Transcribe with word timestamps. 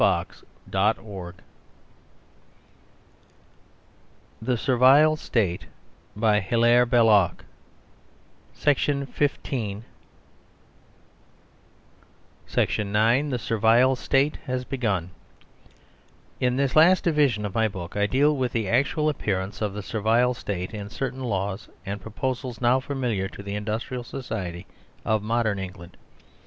SECTION 0.01 0.47
NINE 0.73 1.37
THE 4.41 4.57
SERVILE 4.57 5.15
STATE 5.17 5.67
HAS 5.67 6.15
BEGUN 6.15 6.41
SECTION 12.47 12.91
THE 12.91 12.99
NINTH 12.99 13.29
THE 13.29 13.37
SERVILE 13.37 13.95
STATE 13.95 14.37
HAS 14.47 14.65
BEGUN 14.65 15.11
IN 16.39 16.55
THIS 16.55 16.75
LAST 16.75 17.03
DIVISION 17.03 17.45
OF 17.45 17.53
MY 17.53 17.67
BOOK 17.67 17.95
I 17.95 18.07
deal 18.07 18.35
with 18.35 18.53
the 18.53 18.67
actual 18.69 19.07
appearance 19.07 19.61
of 19.61 19.73
the 19.75 19.83
Servile 19.83 20.33
State 20.33 20.73
in 20.73 20.89
certain 20.89 21.23
laws 21.23 21.69
and 21.85 22.01
proposals 22.01 22.59
now 22.59 22.79
familiar 22.79 23.27
to 23.29 23.43
the 23.43 23.53
Industrial 23.53 24.03
Society 24.03 24.65
of 25.05 25.21
modern 25.21 25.59
England. 25.59 25.95